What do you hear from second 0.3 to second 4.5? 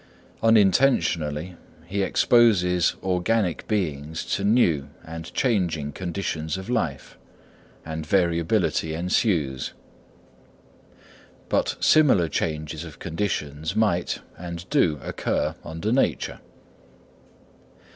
Unintentionally he exposes organic beings to